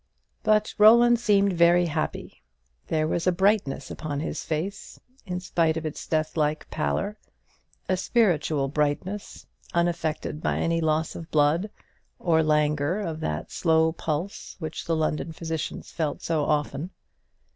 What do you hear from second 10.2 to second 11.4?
by any loss of